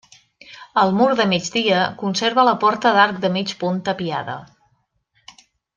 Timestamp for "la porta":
2.49-2.97